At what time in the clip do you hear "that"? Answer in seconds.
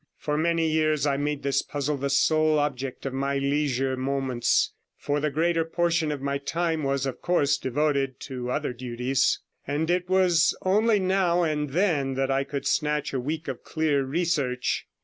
12.15-12.31